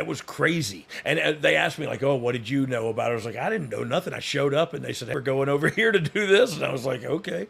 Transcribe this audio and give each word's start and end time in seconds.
it 0.00 0.06
was 0.06 0.22
crazy. 0.22 0.86
And 1.04 1.20
uh, 1.20 1.32
they 1.32 1.56
asked 1.56 1.78
me 1.78 1.86
like, 1.86 2.02
"Oh, 2.02 2.16
what 2.16 2.32
did 2.32 2.48
you 2.48 2.66
know 2.66 2.88
about 2.88 3.10
it?" 3.10 3.12
I 3.12 3.14
was 3.16 3.26
like, 3.26 3.36
"I 3.36 3.50
didn't 3.50 3.68
know 3.68 3.84
nothing. 3.84 4.14
I 4.14 4.20
showed 4.20 4.54
up, 4.54 4.72
and 4.72 4.82
they 4.82 4.94
said 4.94 5.08
hey, 5.08 5.14
we're 5.14 5.20
going 5.20 5.50
over 5.50 5.68
here 5.80 5.92
to 5.92 6.00
do 6.00 6.26
this," 6.26 6.56
and 6.56 6.64
I 6.64 6.72
was 6.72 6.86
like, 6.86 7.04
"Okay." 7.04 7.46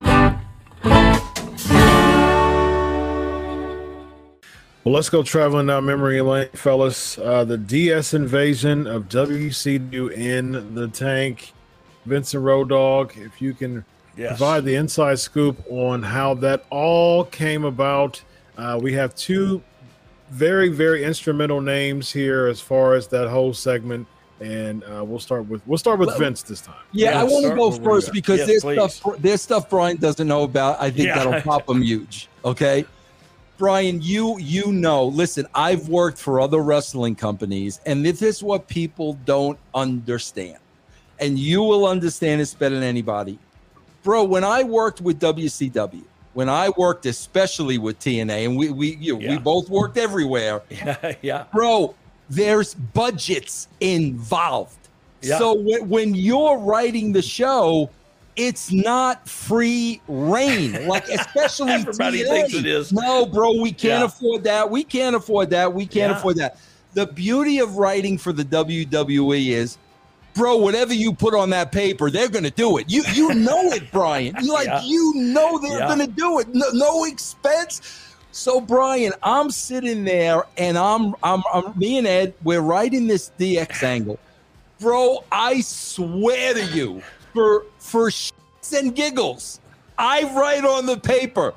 Well, 4.82 4.94
let's 4.94 5.10
go 5.10 5.22
traveling 5.22 5.66
down 5.66 5.84
memory 5.84 6.21
lane, 6.22 6.48
fellas. 6.54 7.18
Uh, 7.18 7.44
the 7.44 7.58
DX 7.58 8.14
invasion 8.14 8.87
of 8.87 9.08
WCW 9.08 10.10
in 10.10 10.74
the 10.74 10.88
tank. 10.88 11.53
Vincent 12.06 12.42
Road 12.42 12.71
Dogg, 12.71 13.12
if 13.17 13.42
you 13.42 13.53
can 13.53 13.85
yes. 14.17 14.30
provide 14.30 14.64
the 14.64 14.74
inside 14.74 15.19
scoop 15.19 15.62
on 15.69 16.02
how 16.02 16.32
that 16.34 16.64
all 16.70 17.24
came 17.24 17.64
about. 17.64 18.23
Uh, 18.56 18.80
we 18.82 18.95
have 18.95 19.14
two 19.14 19.62
very, 20.30 20.69
very 20.69 21.05
instrumental 21.05 21.60
names 21.60 22.10
here 22.10 22.47
as 22.47 22.60
far 22.60 22.95
as 22.95 23.09
that 23.09 23.29
whole 23.29 23.52
segment. 23.52 24.06
And 24.41 24.83
uh, 24.84 25.05
we'll 25.05 25.19
start 25.19 25.47
with 25.48 25.61
we'll 25.66 25.77
start 25.77 25.98
with 25.98 26.09
well, 26.09 26.19
Vince 26.19 26.43
this 26.43 26.62
time. 26.62 26.77
Yeah, 26.93 27.11
yeah 27.11 27.20
I 27.20 27.25
want 27.25 27.47
to 27.47 27.55
go 27.55 27.70
first 27.70 28.11
because 28.11 28.39
yes, 28.39 28.47
there's 28.47 28.62
please. 28.62 28.95
stuff 28.95 29.19
there's 29.19 29.43
stuff 29.43 29.69
Brian 29.69 29.98
doesn't 29.98 30.27
know 30.27 30.45
about. 30.45 30.80
I 30.80 30.91
think 30.91 31.09
yeah. 31.09 31.23
that'll 31.23 31.43
pop 31.43 31.69
him 31.69 31.83
huge. 31.83 32.29
Okay. 32.45 32.87
Brian, 33.59 34.01
you 34.01 34.39
you 34.39 34.73
know, 34.73 35.05
listen, 35.05 35.47
I've 35.55 35.91
worked 35.91 36.16
for 36.16 36.41
other 36.41 36.61
wrestling 36.61 37.15
companies, 37.15 37.81
and 37.84 38.03
this 38.03 38.23
is 38.23 38.42
what 38.42 38.67
people 38.67 39.19
don't 39.27 39.59
understand. 39.75 40.56
And 41.19 41.39
you 41.39 41.62
will 41.62 41.87
understand 41.87 42.41
this 42.41 42.55
better 42.55 42.77
than 42.77 42.84
anybody. 42.84 43.39
Bro, 44.03 44.25
when 44.25 44.45
I 44.45 44.62
worked 44.62 45.03
with 45.03 45.20
WCW, 45.20 46.05
when 46.34 46.48
I 46.48 46.70
worked 46.77 47.07
especially 47.07 47.79
with 47.79 47.98
TNA, 47.98 48.47
and 48.47 48.57
we 48.57 48.70
we 48.70 48.97
you 48.97 49.15
know, 49.15 49.20
yeah. 49.20 49.30
we 49.30 49.39
both 49.39 49.69
worked 49.69 49.97
everywhere. 49.97 50.62
Yeah, 50.70 51.15
yeah. 51.23 51.45
Bro, 51.53 51.95
there's 52.29 52.75
budgets 52.75 53.69
involved. 53.80 54.77
Yeah. 55.23 55.39
So 55.39 55.56
w- 55.56 55.84
when 55.84 56.15
you're 56.15 56.58
writing 56.58 57.12
the 57.12 57.23
show, 57.23 57.91
it's 58.36 58.73
not 58.73 59.28
free 59.28 60.01
reign. 60.08 60.86
Like 60.86 61.08
especially 61.08 61.73
everybody 61.73 62.23
TNA. 62.23 62.28
thinks 62.28 62.55
it 62.55 62.67
is. 62.67 62.92
No, 62.92 63.27
bro, 63.27 63.61
we 63.61 63.73
can't 63.73 64.01
yeah. 64.01 64.05
afford 64.05 64.45
that. 64.45 64.70
We 64.70 64.84
can't 64.84 65.17
afford 65.17 65.51
that. 65.51 65.73
We 65.73 65.86
can't 65.86 66.12
afford 66.12 66.36
that. 66.36 66.58
The 66.95 67.06
beauty 67.06 67.58
of 67.58 67.77
writing 67.77 68.19
for 68.19 68.33
the 68.33 68.45
WWE 68.45 69.48
is 69.48 69.78
bro, 70.34 70.56
whatever 70.56 70.95
you 70.95 71.12
put 71.12 71.34
on 71.34 71.50
that 71.50 71.73
paper, 71.73 72.11
they're 72.11 72.28
gonna 72.28 72.50
do 72.50 72.78
it. 72.78 72.89
You 72.89 73.03
you 73.12 73.34
know 73.34 73.61
it, 73.73 73.91
Brian. 73.91 74.34
You 74.41 74.53
like 74.53 74.67
yeah. 74.67 74.83
you 74.83 75.14
know 75.14 75.59
they're 75.59 75.78
yeah. 75.78 75.89
gonna 75.89 76.06
do 76.06 76.39
it. 76.41 76.48
No, 76.55 76.67
no, 76.73 77.05
expense. 77.05 78.06
So 78.33 78.61
Brian, 78.61 79.12
I'm 79.23 79.51
sitting 79.51 80.05
there 80.05 80.45
and 80.56 80.78
I'm, 80.78 81.14
I'm 81.23 81.42
I'm 81.53 81.77
me 81.78 81.98
and 81.98 82.06
Ed, 82.06 82.34
we're 82.45 82.61
writing 82.61 83.06
this 83.06 83.33
DX 83.39 83.83
angle. 83.83 84.19
Bro, 84.78 85.25
I 85.31 85.61
swear 85.61 86.55
to 86.55 86.64
you, 86.67 87.03
for 87.34 87.67
for 87.78 88.08
shits 88.08 88.33
and 88.78 88.95
giggles, 88.95 89.61
I 89.98 90.23
write 90.34 90.64
on 90.64 90.86
the 90.86 90.97
paper, 90.97 91.55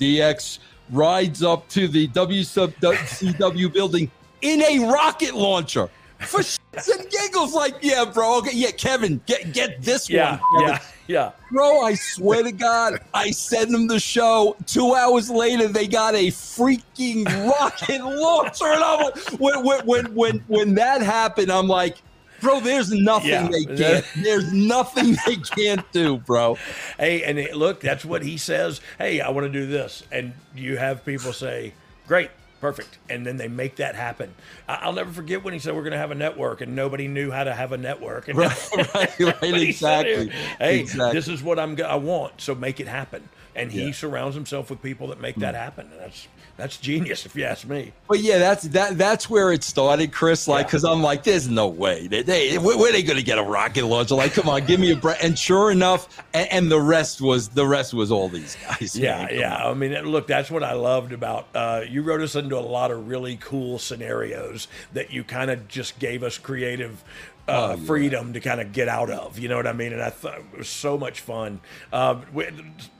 DX 0.00 0.60
rides 0.90 1.42
up 1.42 1.68
to 1.70 1.88
the 1.88 2.08
WCW 2.08 3.72
building 3.72 4.10
in 4.40 4.62
a 4.62 4.90
rocket 4.90 5.34
launcher 5.34 5.88
for 6.20 6.40
shits 6.40 6.58
and 6.76 7.10
giggles. 7.10 7.54
Like, 7.54 7.76
yeah, 7.82 8.04
bro. 8.04 8.38
Okay, 8.38 8.54
yeah, 8.54 8.70
Kevin, 8.70 9.20
get 9.26 9.52
get 9.52 9.82
this 9.82 10.08
yeah, 10.08 10.38
one. 10.38 10.40
Kevin. 10.60 10.74
Yeah, 10.74 10.88
yeah. 11.06 11.32
Bro, 11.50 11.82
I 11.82 11.94
swear 11.94 12.42
to 12.42 12.52
God, 12.52 13.00
I 13.12 13.30
send 13.30 13.72
them 13.72 13.86
the 13.86 14.00
show. 14.00 14.56
Two 14.66 14.94
hours 14.94 15.28
later, 15.30 15.68
they 15.68 15.86
got 15.86 16.14
a 16.14 16.28
freaking 16.28 17.26
rocket 17.50 18.02
launcher. 18.02 18.66
And 18.66 18.82
I'm 18.82 19.04
like, 19.04 19.18
when, 19.38 19.64
when, 19.64 19.86
when, 19.86 20.14
when, 20.14 20.38
when 20.48 20.74
that 20.74 21.02
happened, 21.02 21.52
I'm 21.52 21.68
like, 21.68 21.98
bro, 22.40 22.60
there's 22.60 22.90
nothing 22.92 23.30
yeah. 23.30 23.48
they 23.48 23.64
can't. 23.64 24.04
There's 24.16 24.52
nothing 24.52 25.16
they 25.26 25.36
can't 25.36 25.90
do, 25.92 26.18
bro. 26.18 26.56
Hey, 26.98 27.22
and 27.24 27.38
it, 27.38 27.56
look, 27.56 27.80
that's 27.80 28.04
what 28.04 28.22
he 28.22 28.36
says. 28.36 28.80
Hey, 28.98 29.20
I 29.20 29.30
want 29.30 29.46
to 29.46 29.52
do 29.52 29.66
this, 29.66 30.04
and 30.10 30.32
you 30.54 30.76
have 30.76 31.04
people 31.04 31.32
say, 31.32 31.74
"Great, 32.06 32.30
perfect. 32.60 32.98
And 33.08 33.26
then 33.26 33.36
they 33.36 33.48
make 33.48 33.76
that 33.76 33.94
happen. 33.94 34.34
I'll 34.68 34.92
never 34.92 35.12
forget 35.12 35.44
when 35.44 35.52
he 35.52 35.60
said 35.60 35.74
we're 35.74 35.82
going 35.82 35.92
to 35.92 35.98
have 35.98 36.10
a 36.10 36.16
network, 36.16 36.60
and 36.60 36.74
nobody 36.74 37.08
knew 37.08 37.30
how 37.30 37.44
to 37.44 37.54
have 37.54 37.72
a 37.72 37.78
network. 37.78 38.28
And 38.28 38.38
right, 38.38 38.70
right, 38.94 39.20
right 39.20 39.62
exactly. 39.62 40.30
Said, 40.30 40.30
hey, 40.58 40.80
exactly. 40.80 41.18
this 41.18 41.28
is 41.28 41.42
what 41.42 41.58
I'm. 41.58 41.80
I 41.82 41.96
want, 41.96 42.40
so 42.40 42.54
make 42.54 42.80
it 42.80 42.88
happen. 42.88 43.28
And 43.56 43.70
he 43.70 43.86
yeah. 43.86 43.92
surrounds 43.92 44.34
himself 44.34 44.70
with 44.70 44.82
people 44.82 45.08
that 45.08 45.20
make 45.20 45.36
mm. 45.36 45.40
that 45.40 45.54
happen. 45.54 45.88
And 45.92 46.00
that's 46.00 46.28
that's 46.56 46.76
genius 46.76 47.26
if 47.26 47.34
you 47.34 47.44
ask 47.44 47.66
me. 47.66 47.92
But 48.08 48.20
yeah, 48.20 48.38
that's 48.38 48.62
that 48.68 48.96
that's 48.96 49.28
where 49.28 49.50
it 49.50 49.64
started, 49.64 50.12
Chris. 50.12 50.46
Like, 50.46 50.66
because 50.66 50.84
yeah. 50.84 50.90
I'm 50.90 51.02
like, 51.02 51.24
there's 51.24 51.48
no 51.48 51.66
way 51.66 52.06
they, 52.06 52.22
they 52.22 52.58
where, 52.58 52.78
where, 52.78 52.90
are 52.90 52.92
they 52.92 53.02
going 53.02 53.16
to 53.16 53.24
get 53.24 53.38
a 53.38 53.42
rocket 53.42 53.84
launcher? 53.84 54.14
Like, 54.14 54.34
come 54.34 54.48
on, 54.48 54.64
give 54.64 54.78
me 54.78 54.92
a 54.92 54.96
break. 54.96 55.22
And 55.22 55.36
sure 55.36 55.72
enough, 55.72 56.22
and, 56.32 56.50
and, 56.52 56.70
the 56.70 56.80
rest 56.80 57.20
was 57.20 57.48
the 57.48 57.66
rest 57.66 57.92
was 57.92 58.12
all 58.12 58.28
these 58.28 58.56
guys. 58.66 58.96
Yeah, 58.96 59.24
man. 59.24 59.28
yeah. 59.32 59.68
I 59.68 59.74
mean, 59.74 59.92
look, 60.04 60.28
that's 60.28 60.50
what 60.50 60.62
I 60.62 60.74
loved 60.74 61.12
about 61.12 61.48
uh, 61.54 61.82
you. 61.88 62.02
Wrote 62.02 62.20
us 62.20 62.36
into 62.36 62.56
a 62.56 62.60
lot 62.60 62.90
of 62.90 63.08
really 63.08 63.36
cool 63.36 63.78
scenarios 63.78 64.68
that 64.92 65.12
you 65.12 65.24
kind 65.24 65.50
of 65.50 65.66
just 65.66 65.98
gave 65.98 66.22
us 66.22 66.38
creative 66.38 67.02
uh, 67.46 67.52
oh, 67.52 67.70
yeah. 67.70 67.86
freedom 67.86 68.32
to 68.32 68.40
kind 68.40 68.60
of 68.60 68.72
get 68.72 68.88
out 68.88 69.10
of. 69.10 69.38
You 69.38 69.48
know 69.48 69.56
what 69.56 69.66
I 69.66 69.72
mean? 69.72 69.92
And 69.92 70.02
I 70.02 70.10
thought 70.10 70.38
it 70.38 70.58
was 70.58 70.68
so 70.68 70.96
much 70.96 71.20
fun. 71.20 71.60
Um, 71.92 72.24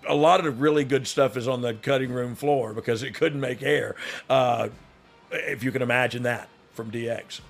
a 0.06 0.14
lot 0.14 0.44
of 0.44 0.60
really 0.60 0.84
good 0.84 1.06
stuff 1.06 1.36
is 1.36 1.48
on 1.48 1.62
the 1.62 1.74
cutting 1.74 2.12
room 2.12 2.34
floor 2.34 2.74
because 2.74 3.02
it 3.02 3.14
couldn't 3.14 3.40
make 3.40 3.62
air. 3.62 3.96
Uh, 4.28 4.68
if 5.30 5.64
you 5.64 5.72
can 5.72 5.82
imagine 5.82 6.24
that 6.24 6.48
from 6.72 6.90
DX. 6.90 7.40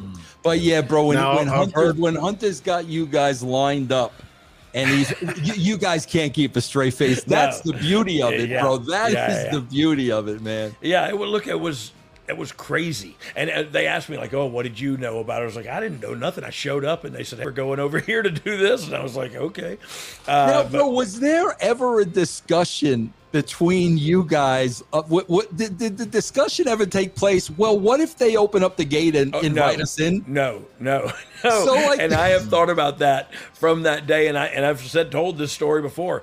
Mm. 0.00 0.18
But 0.42 0.60
yeah, 0.60 0.80
bro, 0.80 1.06
when, 1.06 1.16
now, 1.16 1.36
when, 1.36 1.46
Hunter, 1.46 1.92
when 1.92 2.16
Hunter's 2.16 2.60
got 2.60 2.86
you 2.86 3.06
guys 3.06 3.42
lined 3.42 3.92
up 3.92 4.12
and 4.74 4.90
he's 4.90 5.14
you, 5.42 5.54
you, 5.54 5.78
guys 5.78 6.04
can't 6.04 6.34
keep 6.34 6.56
a 6.56 6.60
straight 6.60 6.94
face. 6.94 7.22
That's 7.22 7.64
no. 7.64 7.72
the 7.72 7.78
beauty 7.78 8.20
of 8.20 8.32
it, 8.32 8.50
yeah. 8.50 8.60
bro. 8.60 8.78
That 8.78 9.12
yeah, 9.12 9.30
is 9.30 9.44
yeah. 9.44 9.50
the 9.52 9.60
beauty 9.60 10.10
of 10.10 10.28
it, 10.28 10.42
man. 10.42 10.74
Yeah, 10.80 11.08
it, 11.08 11.14
look, 11.14 11.46
it 11.46 11.58
was 11.58 11.92
it 12.26 12.36
was 12.36 12.52
crazy. 12.52 13.16
And 13.36 13.50
uh, 13.50 13.64
they 13.70 13.86
asked 13.86 14.08
me 14.08 14.16
like, 14.16 14.32
"Oh, 14.32 14.46
what 14.46 14.62
did 14.62 14.80
you 14.80 14.96
know 14.96 15.18
about 15.18 15.40
it?" 15.40 15.42
I 15.42 15.46
was 15.46 15.56
like, 15.56 15.66
"I 15.66 15.80
didn't 15.80 16.00
know 16.00 16.14
nothing. 16.14 16.44
I 16.44 16.50
showed 16.50 16.84
up, 16.84 17.04
and 17.04 17.14
they 17.14 17.24
said 17.24 17.38
hey, 17.38 17.44
we're 17.44 17.52
going 17.52 17.80
over 17.80 17.98
here 18.00 18.22
to 18.22 18.30
do 18.30 18.56
this," 18.56 18.86
and 18.86 18.94
I 18.94 19.02
was 19.02 19.16
like, 19.16 19.34
"Okay." 19.34 19.78
Uh, 20.26 20.46
now, 20.46 20.62
but, 20.62 20.72
bro, 20.72 20.88
was 20.88 21.20
there 21.20 21.56
ever 21.60 22.00
a 22.00 22.04
discussion 22.04 23.12
between 23.32 23.98
you 23.98 24.24
guys? 24.24 24.82
Uh, 24.92 25.02
what, 25.02 25.28
what 25.28 25.54
did, 25.56 25.76
did, 25.76 25.98
the 25.98 26.06
discussion 26.06 26.68
ever 26.68 26.86
take 26.86 27.14
place? 27.14 27.50
Well, 27.50 27.78
what 27.78 28.00
if 28.00 28.16
they 28.16 28.36
open 28.36 28.62
up 28.62 28.76
the 28.76 28.84
gate 28.84 29.16
and 29.16 29.34
oh, 29.34 29.40
invite 29.40 29.78
no, 29.78 29.82
us 29.82 30.00
in? 30.00 30.24
No, 30.26 30.64
no, 30.80 31.12
no. 31.44 31.64
So, 31.64 31.74
like, 31.74 31.98
and 31.98 32.14
I 32.14 32.28
have 32.28 32.48
thought 32.48 32.70
about 32.70 33.00
that 33.00 33.34
from 33.52 33.82
that 33.82 34.06
day, 34.06 34.28
and 34.28 34.38
I 34.38 34.46
and 34.46 34.64
I've 34.64 34.80
said 34.80 35.12
told 35.12 35.36
this 35.36 35.52
story 35.52 35.82
before 35.82 36.22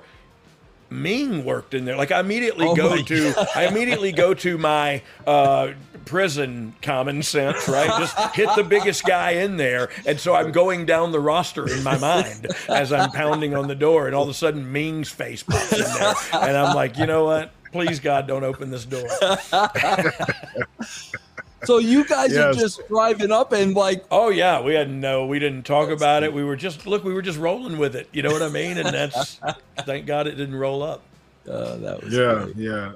Ming 0.92 1.44
worked 1.44 1.74
in 1.74 1.84
there. 1.84 1.96
Like 1.96 2.12
I 2.12 2.20
immediately 2.20 2.66
oh 2.66 2.76
go 2.76 3.02
to 3.02 3.32
God. 3.32 3.48
I 3.56 3.66
immediately 3.66 4.12
go 4.12 4.34
to 4.34 4.58
my 4.58 5.02
uh, 5.26 5.72
prison 6.04 6.74
common 6.82 7.22
sense, 7.22 7.68
right? 7.68 7.88
Just 7.98 8.18
hit 8.34 8.48
the 8.56 8.64
biggest 8.64 9.04
guy 9.04 9.32
in 9.32 9.56
there. 9.56 9.90
And 10.06 10.18
so 10.18 10.34
I'm 10.34 10.52
going 10.52 10.86
down 10.86 11.12
the 11.12 11.20
roster 11.20 11.72
in 11.72 11.82
my 11.82 11.98
mind 11.98 12.48
as 12.68 12.92
I'm 12.92 13.10
pounding 13.10 13.54
on 13.54 13.68
the 13.68 13.74
door, 13.74 14.06
and 14.06 14.14
all 14.14 14.24
of 14.24 14.28
a 14.28 14.34
sudden 14.34 14.72
Ming's 14.72 15.08
face 15.08 15.42
pops 15.42 15.72
in 15.72 15.80
there. 15.80 16.14
And 16.32 16.56
I'm 16.56 16.74
like, 16.74 16.98
you 16.98 17.06
know 17.06 17.24
what? 17.24 17.52
Please 17.72 18.00
God, 18.00 18.26
don't 18.26 18.44
open 18.44 18.70
this 18.70 18.84
door. 18.84 19.08
So 21.64 21.78
you 21.78 22.04
guys 22.04 22.32
yes. 22.32 22.56
are 22.56 22.58
just 22.58 22.88
driving 22.88 23.30
up 23.30 23.52
and 23.52 23.74
like, 23.74 24.04
oh 24.10 24.30
yeah, 24.30 24.60
we 24.60 24.74
had 24.74 24.90
no, 24.90 25.26
we 25.26 25.38
didn't 25.38 25.62
talk 25.62 25.90
about 25.90 26.24
it. 26.24 26.32
We 26.32 26.42
were 26.42 26.56
just 26.56 26.86
look, 26.86 27.04
we 27.04 27.14
were 27.14 27.22
just 27.22 27.38
rolling 27.38 27.78
with 27.78 27.94
it. 27.94 28.08
You 28.12 28.22
know 28.22 28.32
what 28.32 28.42
I 28.42 28.48
mean? 28.48 28.78
And 28.78 28.88
that's 28.88 29.40
thank 29.86 30.06
God 30.06 30.26
it 30.26 30.32
didn't 30.32 30.56
roll 30.56 30.82
up. 30.82 31.02
Uh, 31.48 31.76
that 31.76 32.02
was 32.02 32.12
yeah, 32.12 32.44
great. 32.44 32.56
yeah. 32.56 32.92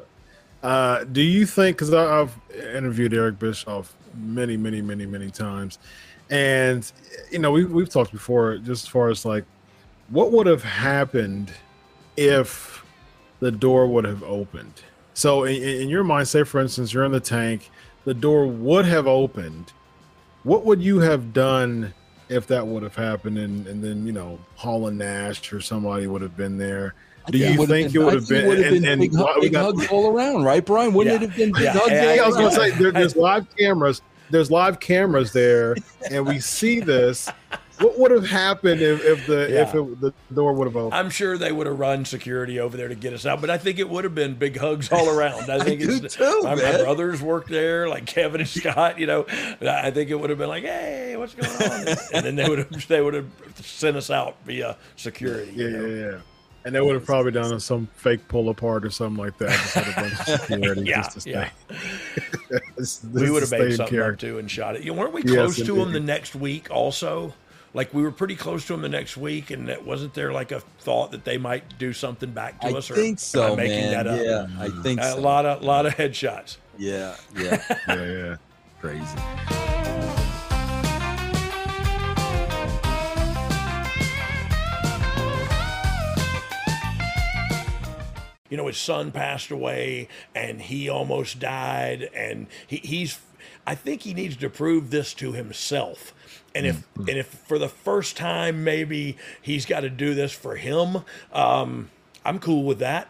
Uh, 0.67 1.05
do 1.05 1.23
you 1.23 1.47
think? 1.47 1.77
Because 1.77 1.95
I've 1.95 2.35
interviewed 2.75 3.15
Eric 3.15 3.39
Bischoff 3.39 3.95
many, 4.15 4.57
many, 4.57 4.83
many, 4.83 5.07
many 5.07 5.31
times, 5.31 5.79
and 6.29 6.91
you 7.31 7.39
know 7.39 7.53
we 7.53 7.65
we've 7.65 7.89
talked 7.89 8.13
before, 8.13 8.57
just 8.59 8.85
as 8.85 8.89
far 8.89 9.09
as 9.11 9.25
like 9.25 9.45
what 10.09 10.33
would 10.33 10.47
have 10.47 10.65
happened 10.65 11.53
if 12.17 12.85
the 13.41 13.51
door 13.51 13.87
would 13.87 14.05
have 14.05 14.23
opened. 14.23 14.83
So 15.15 15.45
in, 15.45 15.63
in 15.63 15.89
your 15.89 16.05
mind, 16.05 16.29
say 16.29 16.43
for 16.43 16.61
instance, 16.61 16.93
you're 16.93 17.05
in 17.05 17.13
the 17.13 17.21
tank 17.21 17.71
the 18.07 18.15
door 18.15 18.47
would 18.47 18.87
have 18.87 19.07
opened, 19.07 19.73
what 20.45 20.65
would 20.65 20.81
you 20.81 21.01
have 21.01 21.33
done 21.33 21.93
if 22.29 22.47
that 22.47 22.67
would 22.67 22.85
have 22.85 22.95
happened? 22.95 23.37
And, 23.37 23.67
and 23.67 23.83
then, 23.83 24.07
you 24.07 24.13
know, 24.13 24.39
Hall 24.55 24.87
and 24.87 24.97
Nash 24.97 25.53
or 25.53 25.61
somebody 25.61 26.07
would 26.07 26.23
have 26.23 26.37
been 26.37 26.57
there. 26.57 26.95
Do 27.31 27.39
you 27.39 27.67
think 27.67 27.93
been, 27.93 28.03
it 28.03 28.05
would 28.05 28.15
have 28.15 28.29
been, 28.29 28.47
would 28.47 28.59
have 28.59 28.73
been 28.73 28.85
and, 28.85 29.01
big, 29.01 29.15
and 29.15 29.41
big 29.41 29.53
got, 29.53 29.75
hugs 29.75 29.89
all 29.89 30.11
around, 30.11 30.45
right, 30.45 30.65
Brian? 30.65 30.95
Wouldn't 30.95 31.21
yeah. 31.21 31.25
it 31.25 31.29
have 31.29 31.37
been 31.37 31.53
big 31.53 31.63
yeah. 31.63 31.73
hugs? 31.73 31.91
Yeah, 31.91 32.23
I 32.23 32.27
was 32.27 32.37
going 32.37 32.51
to 32.51 32.57
say 32.57 32.71
there, 32.71 32.93
there's 32.93 33.17
live 33.17 33.47
cameras. 33.57 34.03
There's 34.31 34.51
live 34.51 34.81
cameras 34.81 35.33
there, 35.33 35.77
and 36.11 36.27
we 36.27 36.41
see 36.41 36.81
this. 36.81 37.29
what 37.81 37.99
would 37.99 38.11
have 38.11 38.27
happened 38.27 38.81
if, 38.81 39.05
if 39.05 39.27
the 39.27 39.49
yeah. 39.51 39.63
if 39.63 39.75
it, 39.75 40.01
the 40.01 40.13
door 40.35 40.53
would 40.53 40.67
have 40.67 40.77
opened? 40.77 40.95
I'm 40.95 41.11
sure 41.11 41.37
they 41.37 41.53
would 41.53 41.67
have 41.67 41.79
run 41.79 42.05
security 42.05 42.59
over 42.59 42.77
there 42.77 42.89
to 42.89 42.95
get 42.95 43.13
us 43.13 43.27
out, 43.27 43.41
but 43.41 43.51
I 43.51 43.59
think 43.59 43.79
it 43.79 43.89
would 43.89 44.05
have 44.05 44.15
been 44.15 44.35
big 44.35 44.57
hugs 44.57 44.91
all 44.91 45.09
around. 45.09 45.51
I 45.51 45.59
think 45.65 45.83
I 45.83 45.85
it's 46.05 46.15
too, 46.15 46.41
my, 46.43 46.55
my, 46.55 46.83
brothers 46.83 47.21
worked 47.21 47.51
there, 47.51 47.89
like 47.89 48.07
Kevin 48.07 48.41
and 48.41 48.49
Scott. 48.49 48.99
You 48.99 49.07
know, 49.07 49.27
I 49.61 49.91
think 49.91 50.11
it 50.11 50.15
would 50.19 50.31
have 50.31 50.39
been 50.39 50.49
like, 50.49 50.65
"Hey, 50.65 51.17
what's 51.17 51.35
going 51.35 51.51
on?" 51.51 51.97
and 52.15 52.25
then 52.25 52.37
they 52.37 52.49
would 52.49 52.59
have 52.59 52.89
they 52.89 53.01
would 53.01 53.15
have 53.15 53.31
sent 53.57 53.97
us 53.97 54.11
out 54.11 54.37
via 54.45 54.77
security. 54.97 55.53
Yeah, 55.55 55.65
you 55.67 55.71
know? 55.71 55.87
yeah, 55.87 56.11
yeah. 56.13 56.19
And 56.67 56.75
they 56.75 56.81
would 56.81 56.97
have 56.97 57.07
probably 57.07 57.31
done 57.31 57.61
some 57.61 57.87
fake 57.95 58.27
pull 58.27 58.49
apart 58.49 58.85
or 58.85 58.91
something 58.91 59.17
like 59.17 59.39
that. 59.39 59.51
Just 59.51 59.75
had 59.75 59.87
a 59.87 60.01
bunch 60.01 60.79
of 60.79 60.85
yeah, 60.85 60.97
just 60.97 61.13
to 61.13 61.21
stay. 61.21 61.31
Yeah. 61.31 61.51
this, 62.77 62.97
this 62.99 63.23
we 63.23 63.31
would 63.31 63.43
have 63.43 63.53
made 63.53 63.77
something 63.77 64.01
up 64.01 64.19
too 64.19 64.41
and 64.41 64.51
shot 64.51 64.75
it. 64.75 64.83
You 64.83 64.93
know, 64.93 65.01
weren't 65.01 65.13
we 65.13 65.23
close 65.23 65.57
yes, 65.57 65.67
to 65.69 65.81
him 65.81 65.93
the 65.93 66.01
next 66.01 66.35
week 66.35 66.69
also? 66.69 67.33
Like 67.73 67.95
we 67.95 68.03
were 68.03 68.11
pretty 68.11 68.35
close 68.35 68.67
to 68.67 68.75
him 68.75 68.83
the 68.83 68.89
next 68.89 69.17
week, 69.17 69.53
and 69.53 69.69
that 69.69 69.85
wasn't 69.87 70.15
there 70.15 70.33
like 70.33 70.51
a 70.51 70.59
thought 70.81 71.13
that 71.13 71.25
they 71.25 71.39
might 71.39 71.79
do 71.79 71.93
something 71.93 72.33
back 72.33 72.61
to 72.63 72.67
I 72.67 72.73
us? 72.73 72.91
I 72.91 72.95
think 72.97 73.21
so, 73.21 73.55
man. 73.55 73.93
That 73.93 74.09
up? 74.09 74.21
Yeah, 74.21 74.49
I 74.59 74.69
think 74.83 74.99
a 75.01 75.13
so. 75.13 75.21
lot 75.21 75.47
of 75.47 75.63
lot 75.63 75.87
of 75.87 75.95
headshots. 75.95 76.57
Yeah, 76.77 77.15
yeah, 77.39 77.63
yeah, 77.89 78.05
yeah. 78.07 78.37
Crazy. 78.81 79.76
You 88.57 88.63
know, 88.63 88.69
his 88.69 88.79
son 88.79 89.13
passed 89.13 89.51
away 89.51 90.09
and 90.35 90.63
he 90.63 90.89
almost 90.89 91.39
died. 91.39 92.09
And 92.15 92.47
he, 92.67 92.79
he's, 92.79 93.19
I 93.67 93.75
think 93.75 94.01
he 94.01 94.15
needs 94.15 94.35
to 94.37 94.49
prove 94.49 94.89
this 94.89 95.13
to 95.15 95.33
himself. 95.33 96.15
And 96.55 96.65
if, 96.65 96.77
mm-hmm. 96.77 97.03
and 97.03 97.19
if 97.19 97.27
for 97.27 97.59
the 97.59 97.69
first 97.69 98.17
time, 98.17 98.65
maybe 98.65 99.19
he's 99.43 99.67
got 99.67 99.81
to 99.81 99.91
do 99.91 100.15
this 100.15 100.33
for 100.33 100.57
him, 100.57 101.05
um, 101.35 101.91
I'm 102.25 102.39
cool 102.39 102.65
with 102.65 102.79
that. 102.79 103.09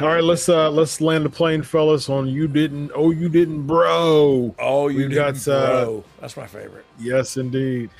All 0.00 0.08
right, 0.08 0.24
let's 0.24 0.48
uh 0.48 0.70
let's 0.70 1.00
land 1.00 1.24
the 1.24 1.30
plane, 1.30 1.62
fellas. 1.62 2.08
On 2.08 2.26
you 2.26 2.48
didn't. 2.48 2.90
Oh, 2.94 3.10
you 3.10 3.28
didn't, 3.28 3.66
bro. 3.66 4.54
Oh, 4.58 4.88
you 4.88 5.08
didn't, 5.08 5.14
got, 5.14 5.44
bro. 5.44 6.04
Uh, 6.04 6.20
That's 6.20 6.36
my 6.36 6.46
favorite. 6.46 6.84
Yes, 6.98 7.36
indeed. 7.36 7.90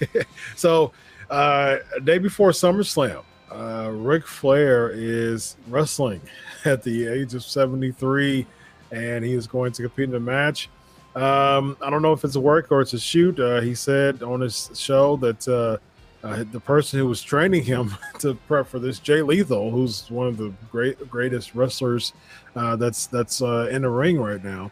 so 0.56 0.92
uh, 1.30 1.78
day 2.04 2.18
before 2.18 2.50
SummerSlam, 2.50 3.22
uh, 3.50 3.90
Ric 3.92 4.26
Flair 4.26 4.90
is 4.92 5.56
wrestling 5.68 6.20
at 6.64 6.82
the 6.82 7.06
age 7.06 7.34
of 7.34 7.42
73, 7.42 8.46
and 8.92 9.24
he 9.24 9.32
is 9.32 9.46
going 9.46 9.72
to 9.72 9.82
compete 9.82 10.08
in 10.08 10.14
a 10.14 10.20
match. 10.20 10.68
Um, 11.14 11.76
I 11.82 11.90
don't 11.90 12.02
know 12.02 12.12
if 12.12 12.24
it's 12.24 12.36
a 12.36 12.40
work 12.40 12.70
or 12.70 12.80
it's 12.80 12.92
a 12.92 12.98
shoot. 12.98 13.38
Uh, 13.40 13.60
he 13.60 13.74
said 13.74 14.22
on 14.22 14.40
his 14.40 14.70
show 14.74 15.16
that 15.16 15.48
uh, 15.48 15.78
uh, 16.26 16.44
the 16.52 16.60
person 16.60 16.98
who 16.98 17.06
was 17.06 17.22
training 17.22 17.64
him 17.64 17.94
to 18.20 18.34
prep 18.46 18.68
for 18.68 18.78
this, 18.78 18.98
Jay 18.98 19.22
Lethal, 19.22 19.70
who's 19.70 20.08
one 20.10 20.28
of 20.28 20.36
the 20.36 20.52
great 20.70 21.10
greatest 21.10 21.54
wrestlers 21.54 22.12
uh, 22.54 22.76
that's 22.76 23.06
that's 23.06 23.42
uh, 23.42 23.68
in 23.72 23.82
the 23.82 23.88
ring 23.88 24.20
right 24.20 24.42
now, 24.44 24.70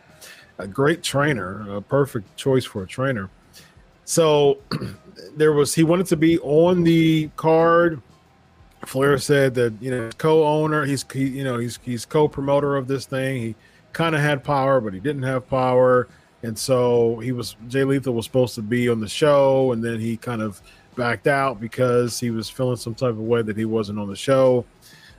a 0.59 0.69
great 0.69 1.03
trainer, 1.03 1.77
a 1.77 1.83
perfect 1.83 2.37
choice 2.37 2.65
for 2.65 2.83
a 2.85 2.87
trainer. 2.87 3.31
So 4.05 4.59
there 5.39 5.53
was 5.53 5.75
he 5.75 5.85
wanted 5.85 6.07
to 6.07 6.17
be 6.17 6.39
on 6.41 6.85
the 6.85 7.29
card. 7.37 8.03
Flair 8.85 9.19
said 9.19 9.55
that 9.55 9.75
you 9.81 9.91
know 9.91 10.11
co-owner, 10.19 10.85
he's 10.85 11.05
he, 11.13 11.27
you 11.27 11.45
know 11.45 11.59
he's 11.59 11.79
he's 11.83 12.05
co-promoter 12.05 12.77
of 12.77 12.89
this 12.89 13.07
thing. 13.07 13.41
He 13.41 13.55
kind 13.93 14.15
of 14.15 14.21
had 14.21 14.45
power, 14.45 14.81
but 14.81 14.93
he 14.93 15.01
didn't 15.01 15.23
have 15.23 15.49
power, 15.49 16.09
and 16.43 16.59
so 16.59 17.19
he 17.19 17.33
was 17.33 17.57
Jay 17.69 17.85
Lethal 17.85 18.15
was 18.15 18.27
supposed 18.27 18.55
to 18.57 18.63
be 18.63 18.89
on 18.89 19.01
the 19.01 19.09
show, 19.09 19.73
and 19.73 19.83
then 19.83 19.99
he 19.99 20.17
kind 20.17 20.43
of 20.43 20.61
backed 20.97 21.27
out 21.27 21.61
because 21.61 22.19
he 22.19 22.31
was 22.31 22.51
feeling 22.51 22.77
some 22.77 22.95
type 22.95 23.11
of 23.11 23.21
way 23.21 23.43
that 23.43 23.57
he 23.57 23.65
wasn't 23.65 23.99
on 23.99 24.09
the 24.09 24.17
show. 24.17 24.65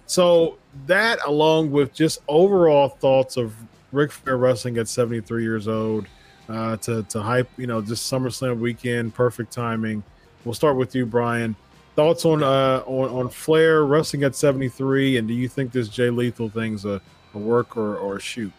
So 0.06 0.58
that, 0.88 1.20
along 1.26 1.72
with 1.72 1.94
just 1.94 2.20
overall 2.28 2.90
thoughts 2.90 3.38
of 3.38 3.54
Ric 3.92 4.12
Flair 4.12 4.38
wrestling 4.38 4.78
at 4.78 4.88
73 4.88 5.44
years 5.44 5.68
old, 5.68 6.08
uh, 6.50 6.78
to 6.78 7.04
to 7.04 7.22
hype. 7.22 7.50
You 7.58 7.68
know, 7.68 7.82
just 7.82 8.12
SummerSlam 8.12 8.60
weekend, 8.60 9.14
perfect 9.14 9.54
timing. 9.54 10.04
We'll 10.44 10.54
start 10.54 10.76
with 10.76 10.96
you, 10.96 11.06
Brian. 11.06 11.56
Thoughts 11.96 12.26
on 12.26 12.44
uh, 12.44 12.84
on 12.86 13.10
on 13.10 13.30
Flair 13.30 13.86
wrestling 13.86 14.24
at 14.24 14.36
seventy 14.36 14.70
three, 14.70 15.18
and 15.18 15.28
do 15.28 15.34
you 15.34 15.48
think 15.48 15.72
this 15.72 15.88
Jay 15.88 16.10
Lethal 16.10 16.50
thing's 16.50 16.86
a, 16.86 17.02
a 17.34 17.38
work 17.38 17.78
or, 17.78 17.98
or 17.98 18.18
a 18.18 18.22
shoot? 18.22 18.52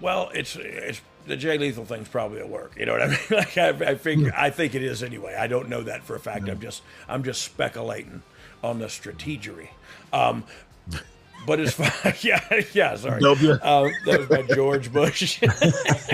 Well, 0.00 0.30
it's 0.34 0.56
it's 0.56 1.00
the 1.26 1.36
Jay 1.36 1.58
Lethal 1.58 1.84
thing's 1.84 2.08
probably 2.08 2.40
a 2.40 2.46
work. 2.46 2.74
You 2.78 2.86
know 2.86 2.92
what 2.92 3.02
I 3.02 3.06
mean? 3.08 3.18
Like 3.30 3.58
I, 3.58 3.68
I 3.68 3.94
figure, 3.96 4.32
I 4.36 4.50
think 4.50 4.74
it 4.74 4.82
is 4.82 5.02
anyway. 5.02 5.34
I 5.34 5.46
don't 5.46 5.68
know 5.68 5.82
that 5.82 6.04
for 6.04 6.16
a 6.16 6.20
fact. 6.20 6.48
I'm 6.48 6.60
just 6.60 6.82
I'm 7.08 7.22
just 7.22 7.42
speculating 7.42 8.22
on 8.62 8.78
the 8.78 8.86
strategery. 8.86 9.68
Um, 10.12 10.44
but 11.46 11.60
as 11.60 11.74
far, 11.74 12.12
yeah, 12.20 12.40
yeah, 12.72 12.96
sorry, 12.96 13.20
um, 13.62 13.92
that 14.04 14.20
was 14.20 14.30
my 14.30 14.42
George 14.54 14.92
Bush 14.92 15.40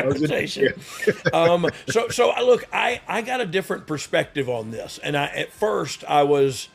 um, 1.33 1.69
so, 1.89 2.09
so 2.09 2.31
I 2.31 2.43
look, 2.43 2.65
I 2.73 3.01
I 3.09 3.23
got 3.23 3.41
a 3.41 3.47
different 3.47 3.87
perspective 3.87 4.49
on 4.49 4.71
this, 4.71 4.99
and 5.03 5.17
I 5.17 5.27
at 5.27 5.53
first 5.53 6.05
I 6.05 6.23
was 6.23 6.69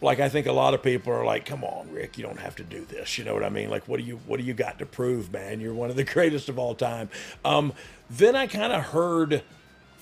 like, 0.00 0.20
I 0.20 0.28
think 0.28 0.46
a 0.46 0.52
lot 0.52 0.74
of 0.74 0.82
people 0.82 1.12
are 1.12 1.24
like, 1.24 1.44
"Come 1.44 1.64
on, 1.64 1.90
Ric, 1.90 2.18
you 2.18 2.24
don't 2.24 2.40
have 2.40 2.56
to 2.56 2.64
do 2.64 2.84
this." 2.84 3.18
You 3.18 3.24
know 3.24 3.34
what 3.34 3.44
I 3.44 3.48
mean? 3.48 3.70
Like, 3.70 3.88
what 3.88 3.98
do 3.98 4.04
you 4.04 4.20
what 4.26 4.38
do 4.38 4.44
you 4.44 4.54
got 4.54 4.78
to 4.78 4.86
prove, 4.86 5.32
man? 5.32 5.60
You're 5.60 5.74
one 5.74 5.90
of 5.90 5.96
the 5.96 6.04
greatest 6.04 6.48
of 6.48 6.58
all 6.58 6.74
time. 6.74 7.08
Um, 7.44 7.72
then 8.08 8.36
I 8.36 8.46
kind 8.46 8.72
of 8.72 8.82
heard 8.84 9.42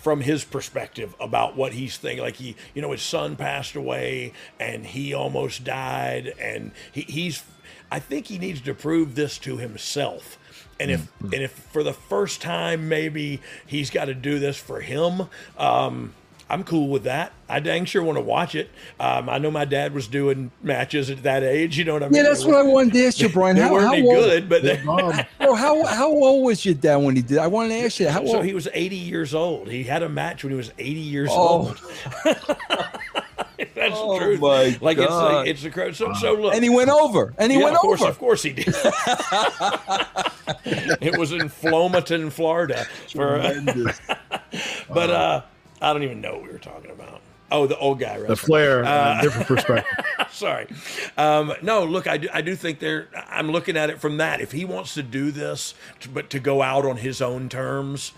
from 0.05 0.21
his 0.21 0.45
perspective 0.45 1.15
about 1.19 1.57
what 1.57 1.73
he's 1.73 1.97
thinking. 1.97 2.23
Like 2.23 2.37
he, 2.37 2.57
you 2.75 2.83
know, 2.83 2.93
his 2.93 3.01
son 3.01 3.37
passed 3.37 3.75
away 3.75 4.35
and 4.61 4.85
he 4.85 5.15
almost 5.15 5.65
died, 5.65 6.35
and 6.39 6.73
he, 6.93 7.01
he's 7.01 7.43
I 7.91 8.01
think 8.01 8.27
he 8.27 8.39
needs 8.39 8.61
to 8.63 8.75
prove 8.75 9.15
this 9.15 9.39
to 9.39 9.57
himself. 9.57 10.39
And 10.79 10.91
if 10.91 11.01
mm-hmm. 11.01 11.33
and 11.33 11.43
if 11.43 11.53
for 11.53 11.83
the 11.83 11.95
first 11.95 12.43
time 12.43 12.89
maybe 12.89 13.41
he's 13.67 13.89
got 13.89 14.05
to 14.05 14.15
do 14.15 14.39
this 14.39 14.59
for 14.59 14.83
him, 14.83 15.29
um, 15.57 16.13
I'm 16.49 16.63
cool 16.65 16.89
with 16.89 17.05
that. 17.05 17.33
I 17.49 17.61
dang 17.61 17.85
sure 17.85 18.03
want 18.03 18.19
to 18.19 18.23
watch 18.23 18.55
it. 18.55 18.71
Um, 19.01 19.29
I 19.29 19.39
know 19.39 19.51
my 19.51 19.65
dad 19.65 19.95
was 19.95 20.09
doing 20.09 20.51
matches 20.63 21.11
at 21.11 21.23
that 21.23 21.43
age. 21.43 21.79
You 21.79 21.85
know 21.85 21.95
what 21.95 22.03
I 22.03 22.09
mean? 22.09 22.17
Yeah, 22.17 22.29
that's 22.29 22.45
what 22.45 22.57
I 22.57 22.63
wanted 22.63 22.93
to 22.95 23.07
ask 23.07 23.21
you, 23.21 23.29
Brian. 23.29 23.57
They 23.57 23.63
how, 23.63 23.73
weren't 23.73 23.87
how 23.87 23.95
old, 23.95 24.25
good, 24.25 24.49
but 24.49 24.63
they, 24.63 24.77
bro, 24.85 25.11
how 25.55 25.85
how 25.85 26.11
old 26.11 26.45
was 26.45 26.65
your 26.65 26.75
dad 26.75 26.97
when 26.97 27.17
he 27.17 27.23
did? 27.23 27.39
I 27.39 27.47
wanted 27.47 27.71
to 27.71 27.85
ask 27.85 27.99
you. 28.01 28.09
How 28.09 28.21
old? 28.21 28.31
So 28.31 28.43
he 28.43 28.55
was 28.55 28.69
80 28.73 28.97
years 28.97 29.35
old. 29.35 29.69
He 29.69 29.85
had 29.85 30.03
a 30.03 30.09
match 30.09 30.45
when 30.45 30.53
he 30.53 30.57
was 30.57 30.73
80 30.79 31.01
years 31.01 31.31
oh. 31.33 31.37
old. 31.37 31.81
That's 33.75 33.95
oh 33.97 34.15
the 34.15 34.19
truth. 34.19 34.41
My 34.41 34.77
like 34.81 34.97
God. 34.99 35.47
it's 35.47 35.63
like, 35.63 35.77
it's 35.77 35.99
the 35.99 36.07
so, 36.07 36.13
so 36.15 36.35
look. 36.35 36.55
And 36.55 36.65
he 36.65 36.71
went 36.71 36.91
over. 36.91 37.35
And 37.39 37.53
he 37.53 37.59
yeah, 37.59 37.65
went 37.65 37.77
of 37.77 37.83
course, 37.83 38.01
over. 38.01 38.11
Of 38.11 38.19
course 38.19 38.43
he 38.43 38.53
did. 38.53 38.69
it 40.65 41.17
was 41.19 41.33
in 41.33 41.49
Flomaton, 41.49 42.33
Florida. 42.33 42.87
For, 43.13 43.39
but 44.93 45.11
uh, 45.11 45.43
I 45.85 45.93
don't 45.93 46.03
even 46.03 46.21
know 46.21 46.33
what 46.33 46.43
we 46.43 46.49
were 46.49 46.59
talking 46.59 46.91
about. 46.91 47.21
Oh, 47.51 47.67
the 47.67 47.79
old 47.79 48.01
guy, 48.01 48.19
right? 48.19 48.27
The 48.27 48.37
Flair, 48.37 48.85
uh, 48.85 49.21
different 49.21 49.47
perspective. 49.47 50.07
sorry. 50.31 50.67
Um, 51.17 51.53
no, 51.63 51.85
look, 51.85 52.07
I 52.07 52.17
do, 52.17 52.29
I 52.33 52.41
do 52.41 52.57
think 52.57 52.79
there. 52.79 53.09
I'm 53.29 53.51
looking 53.51 53.77
at 53.77 53.91
it 53.91 54.01
from 54.01 54.17
that. 54.17 54.41
If 54.41 54.51
he 54.51 54.65
wants 54.65 54.95
to 54.95 55.03
do 55.03 55.31
this, 55.31 55.75
to, 56.01 56.09
but 56.09 56.31
to 56.31 56.41
go 56.41 56.63
out 56.63 56.87
on 56.87 56.97
his 56.97 57.21
own 57.21 57.49
terms, 57.49 58.13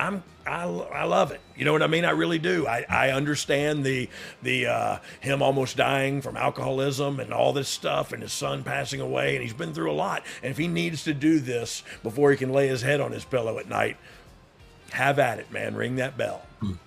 I'm 0.00 0.24
I, 0.46 0.64
I 0.64 1.04
love 1.04 1.30
it. 1.30 1.40
You 1.56 1.64
know 1.64 1.72
what 1.72 1.82
I 1.82 1.86
mean? 1.86 2.04
I 2.04 2.10
really 2.10 2.38
do. 2.38 2.66
I, 2.66 2.84
I 2.88 3.10
understand 3.10 3.84
the 3.84 4.08
the 4.42 4.66
uh, 4.66 4.98
him 5.20 5.42
almost 5.42 5.76
dying 5.76 6.20
from 6.20 6.36
alcoholism 6.36 7.20
and 7.20 7.32
all 7.32 7.52
this 7.52 7.68
stuff, 7.68 8.12
and 8.12 8.22
his 8.22 8.32
son 8.32 8.64
passing 8.64 9.00
away, 9.00 9.36
and 9.36 9.42
he's 9.42 9.52
been 9.54 9.74
through 9.74 9.90
a 9.90 9.94
lot. 9.94 10.24
And 10.42 10.50
if 10.50 10.58
he 10.58 10.66
needs 10.66 11.04
to 11.04 11.14
do 11.14 11.38
this 11.38 11.82
before 12.02 12.30
he 12.30 12.36
can 12.36 12.52
lay 12.52 12.68
his 12.68 12.82
head 12.82 13.00
on 13.00 13.12
his 13.12 13.24
pillow 13.24 13.58
at 13.58 13.68
night, 13.68 13.96
have 14.90 15.18
at 15.18 15.38
it, 15.38 15.52
man. 15.52 15.74
Ring 15.74 15.96
that 15.96 16.16
bell. 16.16 16.42
Mm. 16.60 16.78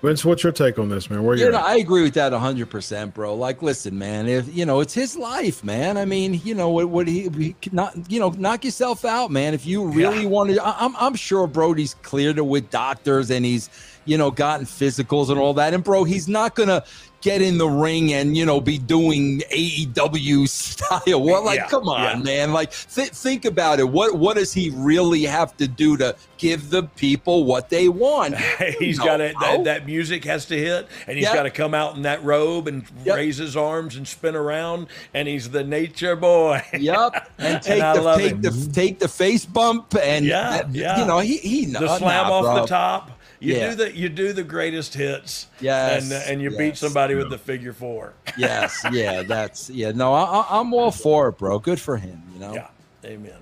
Vince, 0.00 0.24
what's 0.24 0.44
your 0.44 0.52
take 0.52 0.78
on 0.78 0.88
this, 0.88 1.10
man? 1.10 1.24
Where 1.24 1.36
you? 1.36 1.50
know, 1.50 1.58
I 1.58 1.76
agree 1.76 2.02
with 2.02 2.14
that 2.14 2.32
hundred 2.32 2.70
percent, 2.70 3.14
bro. 3.14 3.34
Like, 3.34 3.62
listen, 3.62 3.98
man. 3.98 4.28
If 4.28 4.54
you 4.54 4.64
know, 4.64 4.78
it's 4.78 4.94
his 4.94 5.16
life, 5.16 5.64
man. 5.64 5.96
I 5.96 6.04
mean, 6.04 6.40
you 6.44 6.54
know, 6.54 6.70
what 6.70 6.88
would 6.88 7.08
he, 7.08 7.28
he 7.28 7.56
not? 7.72 7.96
You 8.08 8.20
know, 8.20 8.30
knock 8.30 8.64
yourself 8.64 9.04
out, 9.04 9.32
man. 9.32 9.54
If 9.54 9.66
you 9.66 9.84
really 9.84 10.22
yeah. 10.22 10.28
want 10.28 10.50
to, 10.50 10.64
I'm, 10.64 10.94
I'm 10.96 11.16
sure 11.16 11.48
Brody's 11.48 11.94
cleared 12.02 12.38
it 12.38 12.46
with 12.46 12.70
doctors 12.70 13.28
and 13.30 13.44
he's, 13.44 13.70
you 14.04 14.16
know, 14.16 14.30
gotten 14.30 14.66
physicals 14.66 15.30
and 15.30 15.38
all 15.38 15.54
that. 15.54 15.74
And 15.74 15.82
bro, 15.82 16.04
he's 16.04 16.28
not 16.28 16.54
gonna 16.54 16.84
get 17.20 17.42
in 17.42 17.58
the 17.58 17.68
ring 17.68 18.12
and 18.12 18.36
you 18.36 18.46
know 18.46 18.60
be 18.60 18.78
doing 18.78 19.40
AEW 19.50 20.48
style. 20.48 21.20
Well, 21.22 21.44
like, 21.44 21.58
Yeah, 21.60 21.66
come 21.68 21.88
on, 21.88 22.18
yeah. 22.18 22.22
man. 22.24 22.52
Like, 22.52 22.70
th- 22.72 23.10
think 23.10 23.44
about 23.44 23.80
it. 23.80 23.88
What 23.88 24.16
what 24.16 24.36
does 24.36 24.52
he 24.52 24.70
really 24.70 25.22
have 25.24 25.56
to 25.58 25.66
do 25.68 25.96
to 25.96 26.14
give 26.36 26.70
the 26.70 26.84
people 26.84 27.44
what 27.44 27.68
they 27.70 27.88
want? 27.88 28.36
he's 28.78 28.98
got 28.98 29.16
to 29.18 29.32
that, 29.40 29.64
that 29.64 29.86
music 29.86 30.24
has 30.24 30.46
to 30.46 30.56
hit, 30.58 30.86
and 31.06 31.16
he's 31.16 31.24
Yep. 31.26 31.34
got 31.34 31.42
to 31.44 31.50
come 31.50 31.74
out 31.74 31.96
in 31.96 32.02
that 32.02 32.22
robe 32.24 32.68
and 32.68 32.84
Yep. 33.04 33.16
raise 33.16 33.36
his 33.38 33.56
arms 33.56 33.96
and 33.96 34.06
spin 34.06 34.34
around, 34.36 34.86
and 35.14 35.26
he's 35.28 35.50
the 35.50 35.64
nature 35.64 36.16
boy. 36.16 36.62
Yep, 36.78 37.30
and 37.38 37.60
take 37.62 37.82
I 37.82 37.96
the 37.98 38.16
take 38.16 38.32
it. 38.32 38.42
the 38.42 38.70
take 38.72 38.98
the 39.00 39.08
face 39.08 39.44
bump 39.44 39.94
and 40.00 40.24
Yeah, 40.24 40.50
that- 40.62 40.74
yeah. 40.74 41.00
you 41.00 41.06
know 41.06 41.18
he 41.18 41.38
he 41.38 41.64
the 41.66 41.80
nah, 41.80 41.98
slam 41.98 42.26
nah, 42.28 42.32
off 42.32 42.44
bro. 42.44 42.60
the 42.62 42.66
top. 42.66 43.10
You 43.40 43.54
Yeah. 43.54 43.70
do 43.70 43.76
the 43.76 43.96
you 43.96 44.08
do 44.08 44.32
the 44.32 44.42
greatest 44.42 44.94
hits. 44.94 45.46
Yes, 45.60 46.02
and 46.10 46.12
and 46.30 46.42
you 46.42 46.50
beat 46.50 46.68
yes. 46.68 46.80
somebody 46.80 47.14
with 47.14 47.30
the 47.30 47.38
figure 47.38 47.72
four. 47.72 48.14
yes, 48.36 48.84
yeah, 48.92 49.22
that's 49.22 49.70
yeah. 49.70 49.92
No, 49.92 50.12
I, 50.12 50.24
I- 50.24 50.60
I'm 50.60 50.72
all 50.74 50.90
for 50.90 51.28
it, 51.28 51.38
bro. 51.38 51.58
Good 51.58 51.80
for 51.80 51.96
him. 51.96 52.22
You 52.34 52.40
know. 52.40 52.54
Yeah, 52.54 52.68
amen. 53.04 53.38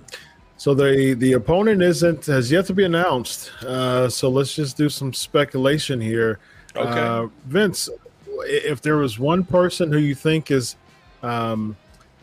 So 0.57 0.73
the 0.73 1.13
the 1.15 1.33
opponent 1.33 1.81
isn't 1.81 2.25
has 2.27 2.51
yet 2.51 2.65
to 2.67 2.73
be 2.73 2.83
announced. 2.83 3.51
Uh, 3.63 4.09
so 4.09 4.29
let's 4.29 4.53
just 4.55 4.77
do 4.77 4.89
some 4.89 5.13
speculation 5.13 5.99
here. 6.01 6.39
Okay. 6.75 6.99
Uh, 6.99 7.27
Vince, 7.45 7.89
if 8.45 8.81
there 8.81 8.97
was 8.97 9.17
one 9.19 9.43
person 9.43 9.91
who 9.91 9.97
you 9.99 10.13
think 10.13 10.51
is, 10.51 10.75
um, 11.23 11.75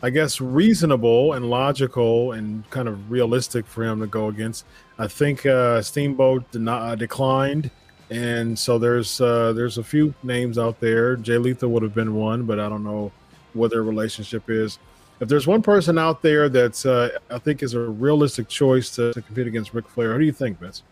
I 0.05 0.11
guess, 0.11 0.39
reasonable 0.39 1.33
and 1.33 1.49
logical 1.49 2.33
and 2.33 2.69
kind 2.69 2.87
of 2.87 3.09
realistic 3.09 3.65
for 3.65 3.83
him 3.83 4.01
to 4.01 4.05
go 4.05 4.27
against, 4.27 4.63
I 4.99 5.07
think 5.07 5.47
uh, 5.47 5.81
Steamboat 5.81 6.51
deni- 6.51 6.91
uh, 6.91 6.93
declined, 6.93 7.71
and 8.11 8.57
so 8.57 8.77
there's 8.77 9.19
uh, 9.19 9.53
there's 9.53 9.79
a 9.79 9.83
few 9.83 10.13
names 10.21 10.59
out 10.59 10.79
there. 10.79 11.15
Jay 11.15 11.39
Lethal 11.39 11.71
would 11.71 11.81
have 11.81 11.95
been 11.95 12.13
one, 12.13 12.43
but 12.43 12.59
I 12.59 12.69
don't 12.69 12.83
know 12.83 13.11
what 13.53 13.71
their 13.71 13.81
relationship 13.81 14.47
is. 14.47 14.77
If 15.21 15.27
there's 15.27 15.47
one 15.47 15.63
person 15.63 15.97
out 15.97 16.21
there 16.21 16.49
that 16.49 16.85
uh, 16.85 17.33
I 17.33 17.39
think 17.39 17.63
is 17.63 17.73
a 17.73 17.79
realistic 17.79 18.47
choice 18.47 18.91
to, 18.97 19.11
to 19.11 19.23
compete 19.23 19.47
against 19.47 19.73
Ric 19.73 19.87
Flair, 19.87 20.13
who 20.13 20.19
do 20.19 20.25
you 20.25 20.31
think, 20.31 20.59
Vince? 20.59 20.83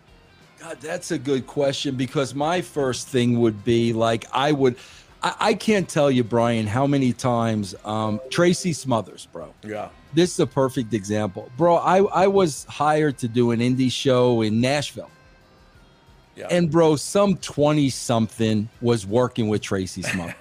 God, 0.60 0.82
that's 0.82 1.12
a 1.12 1.20
good 1.20 1.46
question 1.46 1.96
because 1.96 2.34
my 2.34 2.62
first 2.62 3.10
thing 3.10 3.39
would 3.41 3.63
be 3.63 3.93
like 3.93 4.25
I 4.34 4.53
would. 4.53 4.77
I, 5.24 5.36
I 5.39 5.53
can't 5.53 5.88
tell 5.88 6.12
you, 6.12 6.24
Brian, 6.24 6.68
how 6.68 6.86
many 6.86 7.13
times 7.13 7.74
um, 7.86 8.20
Tracy 8.30 8.74
Smothers, 8.74 9.27
bro. 9.32 9.53
Yeah, 9.63 9.89
This 10.13 10.34
is 10.34 10.39
a 10.39 10.48
perfect 10.48 10.94
example, 10.94 11.50
bro. 11.58 11.77
I 11.77 12.00
I 12.03 12.27
was 12.27 12.65
hired 12.65 13.18
to 13.20 13.27
do 13.27 13.51
an 13.51 13.60
indie 13.60 13.92
show 13.92 14.42
in 14.42 14.60
Nashville. 14.62 15.10
yeah. 16.36 16.48
And 16.51 16.70
bro, 16.70 16.96
some 16.98 17.38
20 17.38 17.89
something 17.89 18.70
was 18.82 19.06
working 19.08 19.48
with 19.48 19.62
Tracy 19.62 20.01
Smothers. 20.01 20.36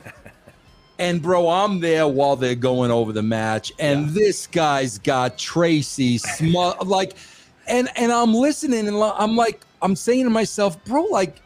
and 0.99 1.23
bro, 1.23 1.49
I'm 1.49 1.81
there 1.81 2.09
while 2.09 2.37
they're 2.37 2.55
going 2.55 2.91
over 2.91 3.13
the 3.13 3.23
match. 3.23 3.73
And 3.79 4.09
this 4.11 4.47
guy's 4.47 4.99
got 4.99 5.39
Tracy 5.39 6.19
Smothers. 6.19 6.87
like, 6.89 7.15
and 7.69 7.89
and 7.97 8.11
I'm 8.11 8.35
listening 8.35 8.89
and 8.89 8.97
I'm 8.97 9.37
like, 9.37 9.61
I'm 9.81 9.97
saying 9.97 10.25
to 10.25 10.31
myself, 10.31 10.83
bro, 10.85 11.05
like, 11.05 11.41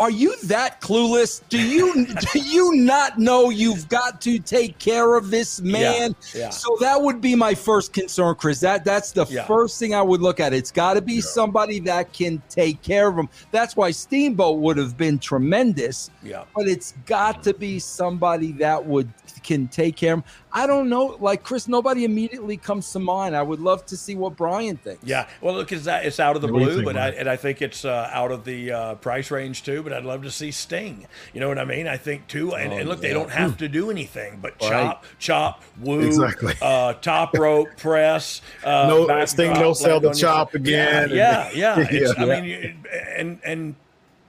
are 0.00 0.10
you 0.10 0.34
that 0.44 0.80
clueless? 0.80 1.42
Do 1.50 1.60
you 1.62 2.06
do 2.32 2.38
you 2.40 2.74
not 2.74 3.18
know 3.18 3.50
you've 3.50 3.88
got 3.88 4.20
to 4.22 4.38
take 4.38 4.78
care 4.78 5.14
of 5.14 5.30
this 5.30 5.60
man? 5.60 6.16
yeah. 6.34 6.48
So 6.48 6.76
that 6.80 7.00
would 7.00 7.20
be 7.20 7.36
my 7.36 7.54
first 7.54 7.92
concern, 7.92 8.34
Chris. 8.34 8.60
That 8.60 8.82
that's 8.84 9.12
the 9.12 9.26
Yeah. 9.26 9.44
first 9.44 9.78
thing 9.78 9.94
I 9.94 10.02
would 10.02 10.22
look 10.22 10.40
at. 10.40 10.54
It's 10.54 10.72
got 10.72 10.94
to 10.94 11.02
be 11.02 11.20
somebody 11.20 11.80
that 11.80 12.14
can 12.14 12.42
take 12.48 12.80
care 12.82 13.08
of 13.08 13.16
him. 13.16 13.28
That's 13.52 13.76
why 13.76 13.90
Steamboat 13.90 14.58
would 14.58 14.78
have 14.78 14.96
been 14.96 15.18
tremendous, 15.18 16.10
yeah. 16.22 16.44
but 16.56 16.66
it's 16.66 16.94
got 17.04 17.42
to 17.44 17.52
be 17.54 17.78
somebody 17.78 18.52
that 18.52 18.84
would 18.86 19.12
can 19.42 19.68
take 19.68 19.96
care 19.96 20.14
of 20.14 20.18
him. 20.20 20.24
I 20.52 20.66
don't 20.66 20.88
know, 20.88 21.16
like 21.20 21.42
Chris. 21.42 21.68
Nobody 21.68 22.04
immediately 22.04 22.56
comes 22.56 22.90
to 22.92 22.98
mind. 22.98 23.36
I 23.36 23.42
would 23.42 23.60
love 23.60 23.86
to 23.86 23.96
see 23.96 24.14
what 24.16 24.36
Brian 24.36 24.76
thinks. 24.76 25.04
Yeah, 25.04 25.28
well, 25.40 25.54
look, 25.54 25.70
it's 25.72 25.84
that 25.84 26.04
it's 26.04 26.18
out 26.18 26.36
of 26.36 26.42
the 26.42 26.52
What 26.52 26.62
blue, 26.62 26.74
think, 26.74 26.84
but 26.84 26.96
I, 26.96 27.08
and 27.10 27.28
I 27.28 27.36
think 27.36 27.62
it's 27.62 27.84
uh, 27.84 28.10
out 28.12 28.32
of 28.32 28.44
the 28.44 28.72
uh, 28.72 28.94
price 28.96 29.30
range 29.30 29.62
too. 29.62 29.82
But 29.82 29.89
I'd 29.92 30.04
love 30.04 30.22
to 30.22 30.30
see 30.30 30.50
Sting. 30.50 31.06
You 31.34 31.40
know 31.40 31.48
what 31.48 31.58
I 31.58 31.64
mean? 31.64 31.86
I 31.88 31.96
think 31.96 32.26
too. 32.28 32.54
And, 32.54 32.72
Oh, 32.72 32.76
and 32.76 32.88
look, 32.88 33.00
they 33.00 33.12
don't 33.12 33.30
have 33.30 33.56
to 33.58 33.68
do 33.68 33.90
anything 33.90 34.38
but 34.40 34.52
Right. 34.60 34.68
chop, 34.70 35.04
chop, 35.18 35.62
woo, 35.80 36.00
Exactly. 36.06 36.54
uh, 36.62 36.94
top 36.94 37.36
rope 37.36 37.68
press. 37.76 38.40
Uh, 38.64 38.86
No- 38.88 39.06
back 39.06 39.28
Sting 39.28 39.50
drop, 39.52 39.60
no 39.62 39.72
sell 39.74 40.00
the 40.00 40.08
on 40.10 40.16
your- 40.16 40.20
chop 40.28 40.54
again. 40.54 41.10
Yeah, 41.10 41.50
yeah. 41.52 41.78
yeah. 41.90 42.12
Yeah. 42.18 42.34
I 42.36 42.40
mean, 42.40 42.84
and 43.16 43.40
and. 43.44 43.74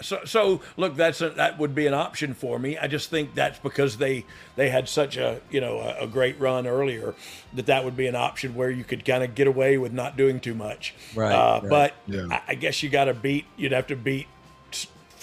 So, 0.04 0.20
so 0.26 0.62
look, 0.78 0.96
that's 0.96 1.22
a, 1.22 1.30
that 1.30 1.60
would 1.60 1.76
be 1.76 1.86
an 1.86 1.94
option 1.94 2.34
for 2.34 2.58
me. 2.58 2.76
I 2.76 2.88
just 2.88 3.12
think 3.12 3.36
that's 3.36 3.60
because 3.60 3.98
they 3.98 4.26
they 4.56 4.68
had 4.72 4.90
such 4.90 5.16
a 5.16 5.42
you 5.52 5.62
know 5.62 5.78
a, 5.78 6.06
a 6.06 6.08
great 6.08 6.40
run 6.40 6.66
earlier 6.66 7.14
that 7.54 7.68
that 7.68 7.86
would 7.86 7.96
be 7.96 8.08
an 8.08 8.16
option 8.16 8.56
where 8.56 8.72
you 8.72 8.84
could 8.84 9.06
kind 9.06 9.24
of 9.24 9.36
get 9.36 9.46
away 9.46 9.78
with 9.78 9.92
not 9.94 10.18
doing 10.18 10.40
too 10.40 10.56
much. 10.56 10.96
Right, 11.14 11.32
Uh, 11.32 11.60
right. 11.62 11.70
But 11.70 11.94
Yeah. 12.08 12.26
I, 12.32 12.42
I 12.48 12.56
guess 12.56 12.82
you 12.82 12.90
got 12.90 13.06
to 13.06 13.14
beat. 13.14 13.46
You'd 13.58 13.74
have 13.74 13.86
to 13.88 13.96
beat 13.96 14.26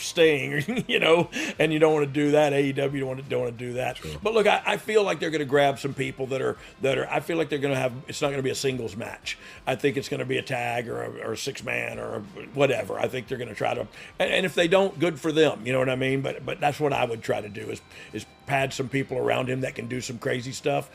Sting, 0.00 0.84
you 0.88 0.98
know, 0.98 1.28
and 1.58 1.72
you 1.72 1.78
don't 1.78 1.92
want 1.92 2.06
to 2.06 2.12
do 2.12 2.30
that. 2.32 2.52
AEW 2.52 2.74
don't 3.00 3.06
want 3.06 3.22
to 3.22 3.28
don't 3.28 3.40
want 3.42 3.58
to 3.58 3.64
do 3.66 3.72
that. 3.74 3.98
But 4.22 4.34
look, 4.34 4.46
I, 4.46 4.62
I 4.66 4.76
feel 4.76 5.02
like 5.02 5.20
they're 5.20 5.30
going 5.30 5.40
to 5.40 5.44
grab 5.44 5.78
some 5.78 5.94
people 5.94 6.26
that 6.28 6.40
are 6.40 6.56
that 6.82 6.98
are. 6.98 7.08
I 7.10 7.20
feel 7.20 7.36
like 7.36 7.48
they're 7.48 7.58
going 7.58 7.74
to 7.74 7.80
have. 7.80 7.92
It's 8.06 8.20
not 8.22 8.28
going 8.28 8.38
to 8.38 8.42
be 8.42 8.50
a 8.50 8.54
singles 8.54 8.96
match. 8.96 9.38
I 9.66 9.74
think 9.74 9.96
it's 9.96 10.08
going 10.08 10.20
to 10.20 10.26
be 10.26 10.38
a 10.38 10.42
tag 10.42 10.88
or 10.88 11.02
a, 11.02 11.10
or 11.28 11.32
a 11.32 11.36
six 11.36 11.64
man 11.64 11.98
or 11.98 12.20
whatever. 12.54 12.98
I 12.98 13.08
think 13.08 13.28
they're 13.28 13.38
going 13.38 13.48
to 13.48 13.54
try 13.54 13.74
to. 13.74 13.80
And, 14.18 14.30
and 14.32 14.46
if 14.46 14.54
they 14.54 14.68
don't, 14.68 14.98
good 14.98 15.18
for 15.20 15.32
them. 15.32 15.66
You 15.66 15.72
know 15.72 15.78
what 15.80 15.88
I 15.90 15.96
mean? 15.96 16.20
But 16.22 16.44
but 16.46 16.60
that's 16.60 16.80
what 16.80 16.92
I 16.92 17.04
would 17.04 17.22
try 17.22 17.40
to 17.40 17.48
do 17.48 17.62
is 17.70 17.80
is 18.12 18.26
pad 18.46 18.72
some 18.72 18.88
people 18.88 19.18
around 19.18 19.48
him 19.48 19.60
that 19.62 19.74
can 19.74 19.88
do 19.88 20.00
some 20.00 20.18
crazy 20.18 20.52
stuff. 20.52 20.90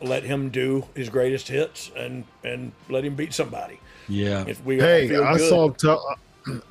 Let 0.00 0.24
him 0.24 0.50
do 0.50 0.86
his 0.94 1.08
greatest 1.08 1.48
hits 1.48 1.90
and 1.96 2.24
and 2.42 2.72
let 2.88 3.04
him 3.04 3.14
beat 3.14 3.32
somebody. 3.32 3.80
Yeah. 4.08 4.44
If 4.46 4.62
we 4.64 4.78
Hey, 4.78 5.08
feel 5.08 5.24
I 5.24 5.38
good. 5.38 5.48
saw 5.48 5.70
Tel- 5.70 6.18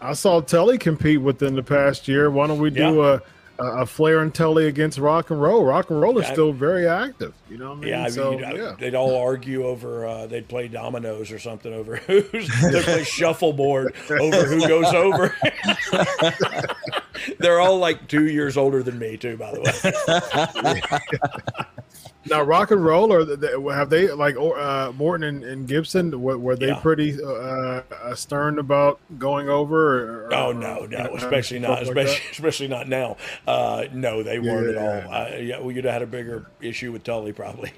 I 0.02 0.14
saw 0.14 0.40
Tully 0.42 0.78
compete 0.78 1.22
within 1.22 1.56
the 1.56 1.64
past 1.64 2.08
year. 2.08 2.30
Why 2.30 2.48
don't 2.48 2.60
we 2.60 2.70
do 2.70 2.98
Yeah. 3.02 3.20
a, 3.60 3.66
a 3.82 3.86
Flair 3.86 4.20
and 4.20 4.34
Tully 4.34 4.68
against 4.68 4.98
Rock 5.00 5.30
and 5.32 5.42
Roll? 5.42 5.64
Rock 5.66 5.90
and 5.90 6.00
Roll 6.02 6.18
is 6.20 6.28
Yeah. 6.28 6.34
still 6.34 6.52
very 6.54 6.88
active. 6.88 7.34
You 7.50 7.58
know 7.58 7.70
what 7.70 7.78
I 7.78 7.82
mean? 7.82 7.90
Yeah, 7.90 8.00
I 8.00 8.04
mean, 8.04 8.12
so, 8.12 8.32
you'd- 8.32 8.44
yeah. 8.58 8.76
they'd 8.80 8.96
all 8.96 9.16
argue 9.16 9.66
over. 9.66 10.06
Uh, 10.06 10.28
they'd 10.28 10.48
play 10.48 10.68
dominoes 10.68 11.32
or 11.32 11.40
something 11.40 11.74
over 11.74 11.96
who's. 12.08 12.50
They 12.72 12.82
play 12.84 13.04
shuffleboard 13.18 13.96
over 14.10 14.46
who 14.46 14.68
goes 14.68 14.94
over. 14.94 15.36
They're 17.40 17.60
all 17.62 17.78
like 17.78 18.08
two 18.08 18.28
years 18.28 18.58
older 18.58 18.84
than 18.84 19.00
me, 19.00 19.18
too. 19.18 19.38
By 19.38 19.54
the 19.54 19.62
way, 19.62 19.72
Now, 22.30 22.42
Rock 22.42 22.72
and 22.72 22.84
Roll, 22.84 23.12
or 23.12 23.26
the, 23.26 23.36
the- 23.36 23.60
have 23.74 23.90
they 23.90 24.10
like 24.10 24.36
uh, 24.38 24.92
Morton 24.96 25.24
and, 25.28 25.44
and 25.44 25.68
Gibson? 25.68 26.22
Were, 26.22 26.38
were 26.38 26.56
they 26.56 26.68
Yeah. 26.68 26.80
pretty 26.80 27.22
uh, 27.22 27.28
uh, 27.92 28.16
stern 28.16 28.60
about 28.60 29.00
going 29.20 29.50
over? 29.50 30.26
Or, 30.28 30.34
oh 30.34 30.50
or, 30.52 30.54
no, 30.54 30.82
you 30.84 30.88
no, 30.88 31.04
know, 31.04 31.16
especially 31.18 31.60
stuff 31.60 31.70
not, 31.82 31.86
like 31.88 31.96
that? 31.96 32.06
especially 32.06 32.26
especially 32.32 32.68
not 32.70 32.88
now. 32.88 33.18
Uh, 33.46 33.86
no, 33.92 34.24
they 34.24 34.40
weren't 34.40 34.74
Yeah. 34.74 34.82
at 34.82 35.06
all. 35.06 35.14
Uh, 35.14 35.36
yeah, 35.38 35.60
we 35.62 35.74
could 35.74 35.84
have 35.84 35.94
had 35.94 36.02
a 36.02 36.08
bigger 36.08 36.46
issue 36.62 36.92
with 36.94 37.04
Tully 37.04 37.34
probably. 37.34 37.72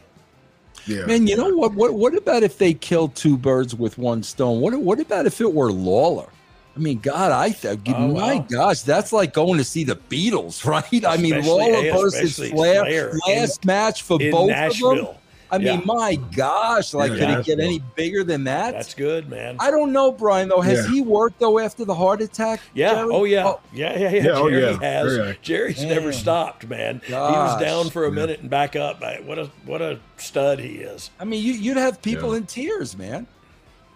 Yeah, 0.88 1.06
Man, 1.08 1.26
you 1.26 1.36
know 1.36 1.50
what? 1.56 1.74
What 1.74 1.96
what 1.96 2.16
about 2.16 2.44
if 2.44 2.60
they 2.60 2.76
killed 2.76 3.16
two 3.16 3.38
birds 3.38 3.74
with 3.74 3.98
one 3.98 4.22
stone? 4.22 4.62
What 4.62 4.80
what 4.80 5.00
about 5.00 5.26
if 5.26 5.42
it 5.42 5.52
were 5.52 5.72
Lawler? 5.72 6.28
I 6.76 6.80
mean, 6.80 7.00
God, 7.00 7.32
I 7.32 7.52
th- 7.52 7.80
Oh, 7.88 8.08
my 8.10 8.36
wow. 8.36 8.46
gosh, 8.50 8.82
that's 8.82 9.14
like 9.14 9.34
going 9.34 9.58
to 9.60 9.64
see 9.64 9.84
the 9.86 9.96
Beatles, 9.96 10.66
right? 10.66 11.06
I 11.06 11.18
mean, 11.18 11.36
Especially- 11.36 11.50
Lawler 11.72 11.86
yeah, 11.86 11.94
versus 11.96 12.14
especially 12.32 12.50
Flair, 12.52 12.84
Flair 12.86 13.10
in- 13.12 13.20
last 13.40 13.64
match 13.66 14.02
for 14.02 14.22
In 14.22 14.32
both 14.32 14.42
of 14.42 14.48
them. 14.50 14.58
Nashville, 14.58 15.18
I 15.52 15.58
mean, 15.60 15.68
Yeah. 15.68 15.82
my 15.86 16.16
gosh, 16.36 16.94
like, 16.94 17.12
Yeah, 17.12 17.18
could 17.18 17.24
it 17.24 17.46
get 17.46 17.58
Nashville. 17.60 17.62
any 17.66 17.84
bigger 17.96 18.24
than 18.26 18.44
that? 18.46 18.74
that's 18.74 18.94
good, 18.96 19.30
man. 19.30 19.56
I 19.60 19.70
don't 19.72 19.94
know, 19.94 20.12
Brian. 20.12 20.50
Though, 20.50 20.60
has 20.60 20.86
Yeah. 20.86 20.92
he 20.96 21.02
worked 21.02 21.40
though 21.40 21.60
after 21.60 21.86
the 21.86 21.94
heart 21.94 22.20
attack? 22.22 22.60
Yeah. 22.74 22.96
Jerry? 22.96 23.10
Oh 23.14 23.24
yeah. 23.26 23.48
Oh. 23.48 23.60
yeah. 23.72 23.98
Yeah. 23.98 24.10
Yeah. 24.10 24.24
Yeah, 24.24 24.32
oh, 24.32 24.50
Jerry 24.50 24.62
yeah. 24.74 24.80
has. 24.82 25.16
Very. 25.16 25.38
Jerry's 25.44 25.78
Man. 25.80 25.90
never 25.90 26.12
stopped, 26.12 26.68
man. 26.68 27.00
he 27.06 27.14
was 27.14 27.60
down 27.62 27.90
for 27.92 28.06
a 28.06 28.12
minute 28.12 28.40
and 28.42 28.50
back 28.50 28.76
up. 28.76 29.02
What 29.24 29.38
a 29.40 29.50
what 29.66 29.82
a 29.84 30.00
stud 30.18 30.60
he 30.60 30.78
is. 30.80 31.12
I 31.20 31.24
mean, 31.26 31.42
you, 31.44 31.54
you'd 31.54 31.78
have 31.78 32.02
people 32.02 32.32
Yeah. 32.32 32.38
in 32.38 32.46
tears, 32.48 32.98
man. 32.98 33.28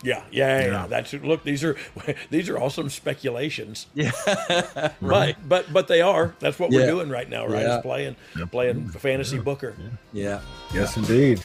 Yeah. 0.03 0.23
Yeah. 0.31 0.59
Yeah. 0.59 0.65
Yeah. 0.67 0.87
That's 0.87 1.13
look. 1.13 1.43
These 1.43 1.63
are 1.63 1.75
these 2.29 2.49
are 2.49 2.57
all 2.57 2.69
some 2.69 2.89
speculations. 2.89 3.87
Yeah, 3.93 4.11
But 5.01 5.35
but 5.47 5.71
but 5.73 5.87
they 5.87 6.01
are. 6.01 6.35
That's 6.39 6.57
what 6.59 6.71
we're 6.71 6.87
doing 6.87 7.09
right 7.09 7.29
now, 7.29 7.45
right? 7.47 7.61
Yeah. 7.63 7.77
Is 7.77 7.81
playing 7.81 8.15
playing 8.51 8.89
fantasy 8.89 9.39
booker. 9.39 9.75
yeah. 10.13 10.41
yes, 10.73 10.95
indeed. 10.97 11.43